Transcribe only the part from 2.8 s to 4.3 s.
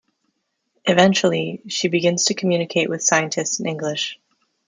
with scientists in English.